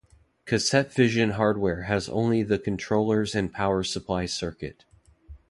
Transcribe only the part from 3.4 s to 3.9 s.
power